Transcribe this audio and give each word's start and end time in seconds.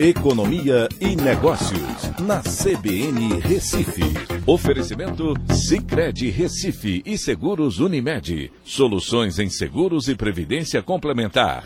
Economia 0.00 0.88
e 1.00 1.16
Negócios, 1.16 2.20
na 2.20 2.40
CBN 2.40 3.40
Recife. 3.40 4.04
Oferecimento 4.46 5.34
Cicred 5.52 6.30
Recife 6.30 7.02
e 7.04 7.18
Seguros 7.18 7.80
Unimed. 7.80 8.52
Soluções 8.62 9.40
em 9.40 9.50
seguros 9.50 10.06
e 10.06 10.14
previdência 10.14 10.80
complementar. 10.84 11.64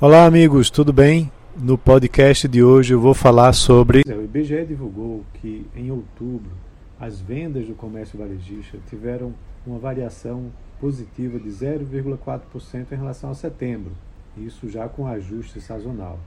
Olá, 0.00 0.24
amigos, 0.24 0.70
tudo 0.70 0.92
bem? 0.92 1.32
No 1.56 1.76
podcast 1.76 2.46
de 2.46 2.62
hoje 2.62 2.94
eu 2.94 3.00
vou 3.00 3.12
falar 3.12 3.52
sobre. 3.52 4.02
O 4.06 4.22
IBGE 4.22 4.64
divulgou 4.64 5.24
que 5.40 5.66
em 5.74 5.90
outubro 5.90 6.52
as 7.00 7.20
vendas 7.20 7.66
do 7.66 7.74
comércio 7.74 8.16
varejista 8.16 8.78
tiveram 8.88 9.34
uma 9.66 9.80
variação 9.80 10.52
positiva 10.80 11.40
de 11.40 11.48
0,4% 11.48 12.92
em 12.92 12.94
relação 12.94 13.32
a 13.32 13.34
setembro, 13.34 13.90
isso 14.36 14.70
já 14.70 14.88
com 14.88 15.08
ajuste 15.08 15.60
sazonal. 15.60 16.20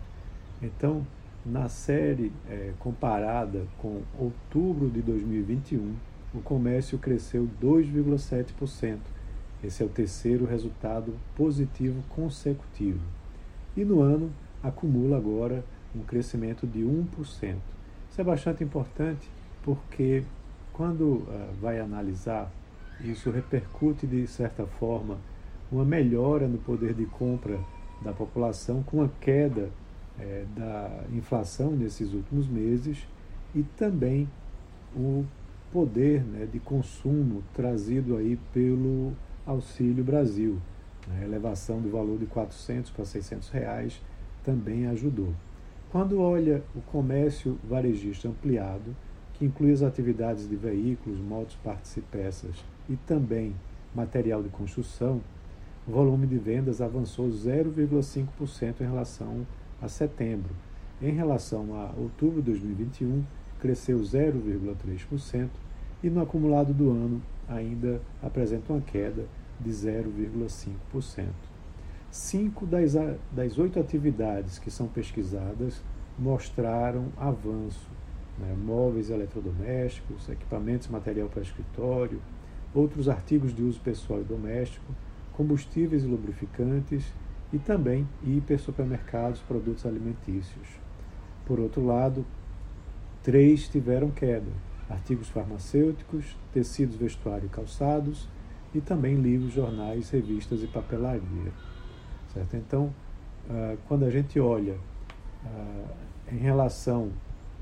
Então, 0.62 1.08
na 1.46 1.68
série 1.68 2.32
é, 2.50 2.72
comparada 2.80 3.66
com 3.80 4.02
outubro 4.20 4.90
de 4.90 5.02
2021, 5.02 5.96
o 6.34 6.42
comércio 6.42 6.98
cresceu 6.98 7.48
2,7%. 7.62 9.00
Esse 9.64 9.84
é 9.84 9.86
o 9.86 9.90
terceiro 9.90 10.46
resultado 10.46 11.14
positivo 11.36 12.02
consecutivo. 12.10 13.02
E 13.76 13.84
no 13.84 14.02
ano, 14.02 14.32
acumula 14.64 15.18
agora 15.18 15.64
um 15.96 16.02
crescimento 16.02 16.66
de 16.66 16.80
1%. 16.80 17.06
Isso 18.10 18.20
é 18.20 18.24
bastante 18.24 18.64
importante 18.64 19.28
porque, 19.64 20.24
quando 20.74 21.02
uh, 21.02 21.54
vai 21.60 21.80
analisar, 21.80 22.52
isso 23.00 23.30
repercute 23.30 24.06
de 24.06 24.26
certa 24.28 24.66
forma 24.66 25.18
uma 25.72 25.86
melhora 25.86 26.48
no 26.48 26.58
poder 26.58 26.94
de 26.94 27.06
compra 27.06 27.60
da 28.02 28.12
população, 28.12 28.84
com 28.84 29.02
a 29.02 29.10
queda 29.20 29.70
é, 30.22 30.46
da 30.56 31.04
inflação 31.12 31.72
nesses 31.72 32.14
últimos 32.14 32.48
meses 32.48 33.08
e 33.56 33.64
também 33.64 34.30
o 34.96 35.26
poder 35.72 36.24
né, 36.24 36.48
de 36.52 36.60
consumo 36.60 37.44
trazido 37.54 38.18
aí 38.18 38.38
pelo 38.54 39.14
Auxílio 39.46 40.04
Brasil. 40.04 40.60
A 41.10 41.24
elevação 41.24 41.82
do 41.82 41.90
valor 41.90 42.20
de 42.20 42.26
400 42.28 42.92
para 42.92 43.06
600 43.06 43.50
reais 43.50 44.02
também 44.44 44.86
ajudou. 44.88 45.34
Quando 45.92 46.20
olha 46.22 46.64
o 46.76 46.82
comércio 46.82 47.58
varejista 47.68 48.28
ampliado, 48.28 48.96
que 49.34 49.46
inclui 49.46 49.72
as 49.74 49.82
atividades 49.82 50.48
de 50.48 50.56
veículos, 50.56 51.20
motos, 51.20 51.56
partes 51.64 51.98
e 51.98 52.02
peças 52.02 52.64
e 52.88 52.96
também 52.96 53.56
material 53.94 54.42
de 54.42 54.50
construção, 54.50 55.22
o 55.88 55.92
volume 55.92 56.28
de 56.28 56.38
vendas 56.38 56.80
avançou 56.80 57.28
0,5% 57.28 58.82
em 58.82 58.84
relação 58.84 59.46
a 59.82 59.88
setembro. 59.88 60.54
Em 61.02 61.12
relação 61.12 61.76
a 61.76 61.92
outubro 61.98 62.42
de 62.42 62.52
2021, 62.52 63.24
cresceu 63.60 64.00
0,3% 64.00 65.50
e 66.04 66.10
no 66.10 66.22
acumulado 66.22 66.74
do 66.74 66.90
ano 66.90 67.22
ainda 67.48 68.02
apresenta 68.22 68.74
uma 68.74 68.82
queda 68.82 69.26
de 69.60 69.70
0,5%. 69.70 71.28
Cinco 72.10 72.66
das, 72.66 72.94
das 73.32 73.58
oito 73.58 73.80
atividades 73.80 74.60
que 74.60 74.70
são 74.70 74.88
pesquisadas 74.88 75.82
mostraram 76.20 77.06
avanço. 77.18 77.88
Né? 78.38 78.54
Móveis 78.54 79.10
eletrodomésticos, 79.10 80.28
equipamentos 80.30 80.88
e 80.88 80.92
material 80.92 81.30
para 81.30 81.42
escritório, 81.42 82.22
outros 82.74 83.08
artigos 83.08 83.54
de 83.54 83.64
uso 83.64 83.80
pessoal 83.80 84.22
e 84.22 84.24
doméstico, 84.24 84.94
combustíveis 85.34 86.04
e 86.04 86.08
lubrificantes 86.08 87.14
e 87.54 87.60
também 87.60 88.08
hipersupermercados, 88.24 89.42
produtos 89.42 89.86
alimentícios. 89.86 90.68
Por 91.46 91.60
outro 91.60 91.86
lado, 91.86 92.26
três 93.24 93.68
tiveram 93.68 94.10
queda: 94.10 94.52
artigos 94.90 95.30
farmacêuticos, 95.30 96.38
tecidos, 96.54 96.96
vestuário 96.96 97.48
e 97.48 97.50
calçados, 97.50 98.28
e 98.74 98.80
também 98.80 99.16
livros, 99.16 99.54
jornais, 99.54 100.10
revistas 100.10 100.64
e 100.64 100.68
papelaria. 100.68 101.52
Certo? 102.34 102.56
Então, 102.56 102.94
ah, 103.50 103.76
quando 103.88 104.06
a 104.06 104.10
gente 104.10 104.40
olha 104.40 104.78
ah, 105.46 105.94
em 106.32 106.38
relação 106.38 107.12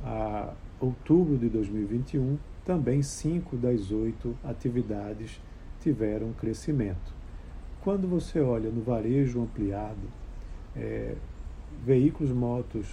a 0.03 0.53
outubro 0.79 1.37
de 1.37 1.49
2021, 1.49 2.37
também 2.63 3.01
cinco 3.01 3.57
das 3.57 3.91
oito 3.91 4.35
atividades 4.43 5.41
tiveram 5.81 6.31
crescimento. 6.33 7.18
Quando 7.83 8.07
você 8.07 8.39
olha 8.39 8.69
no 8.69 8.81
varejo 8.81 9.41
ampliado, 9.41 10.07
é, 10.75 11.15
veículos, 11.85 12.31
motos 12.31 12.87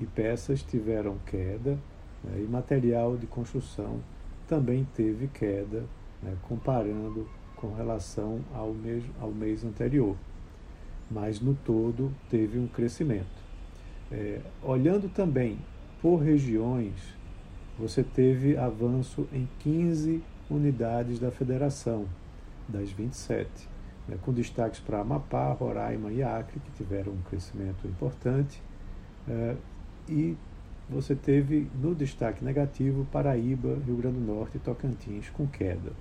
e 0.00 0.06
peças 0.06 0.62
tiveram 0.62 1.18
queda 1.26 1.78
né, 2.24 2.38
e 2.38 2.48
material 2.50 3.16
de 3.16 3.26
construção 3.26 4.00
também 4.48 4.86
teve 4.94 5.28
queda, 5.28 5.84
né, 6.22 6.36
comparando 6.42 7.28
com 7.56 7.74
relação 7.74 8.40
ao 8.54 8.72
mês, 8.72 9.04
ao 9.20 9.30
mês 9.30 9.64
anterior 9.64 10.16
mas 11.12 11.40
no 11.40 11.54
todo 11.54 12.12
teve 12.30 12.58
um 12.58 12.66
crescimento. 12.66 13.42
É, 14.10 14.40
olhando 14.62 15.08
também 15.08 15.58
por 16.00 16.16
regiões, 16.16 16.94
você 17.78 18.02
teve 18.02 18.56
avanço 18.56 19.26
em 19.32 19.48
15 19.60 20.22
unidades 20.50 21.18
da 21.18 21.30
federação, 21.30 22.06
das 22.68 22.90
27, 22.90 23.68
né, 24.08 24.16
com 24.22 24.32
destaques 24.32 24.80
para 24.80 25.00
Amapá, 25.00 25.52
Roraima 25.52 26.12
e 26.12 26.22
Acre, 26.22 26.60
que 26.60 26.70
tiveram 26.72 27.12
um 27.12 27.22
crescimento 27.22 27.86
importante, 27.86 28.62
é, 29.28 29.56
e 30.08 30.36
você 30.88 31.14
teve 31.14 31.70
no 31.80 31.94
destaque 31.94 32.44
negativo 32.44 33.06
Paraíba, 33.10 33.78
Rio 33.86 33.96
Grande 33.96 34.18
do 34.18 34.26
Norte 34.26 34.56
e 34.56 34.60
Tocantins 34.60 35.30
com 35.30 35.46
queda. 35.46 35.92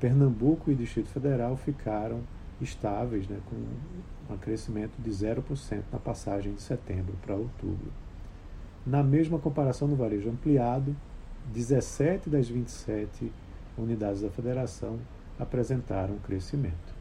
Pernambuco 0.00 0.70
e 0.70 0.74
Distrito 0.74 1.08
Federal 1.08 1.56
ficaram 1.56 2.20
estáveis, 2.60 3.28
né, 3.28 3.38
com 3.48 4.34
um 4.34 4.38
crescimento 4.38 4.92
de 4.98 5.10
0% 5.10 5.82
na 5.92 5.98
passagem 5.98 6.54
de 6.54 6.62
setembro 6.62 7.14
para 7.22 7.34
outubro. 7.34 7.90
Na 8.86 9.02
mesma 9.02 9.38
comparação 9.38 9.88
no 9.88 9.96
varejo 9.96 10.30
ampliado, 10.30 10.96
17 11.52 12.30
das 12.30 12.48
27 12.48 13.32
unidades 13.76 14.22
da 14.22 14.30
federação 14.30 14.98
apresentaram 15.38 16.16
crescimento. 16.18 16.97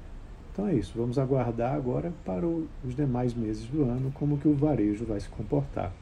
Então 0.58 0.70
é 0.70 0.74
isso, 0.74 0.94
vamos 0.96 1.20
aguardar 1.20 1.76
agora 1.76 2.12
para 2.26 2.44
os 2.44 2.96
demais 2.96 3.32
meses 3.32 3.68
do 3.68 3.84
ano 3.84 4.12
como 4.12 4.40
que 4.40 4.48
o 4.48 4.56
varejo 4.56 5.06
vai 5.06 5.20
se 5.20 5.30
comportar. 5.30 5.94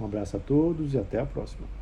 Um 0.00 0.04
abraço 0.04 0.36
a 0.36 0.40
todos 0.40 0.94
e 0.94 0.98
até 0.98 1.20
a 1.20 1.24
próxima. 1.24 1.79